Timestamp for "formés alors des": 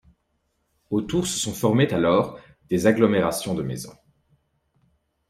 1.53-2.87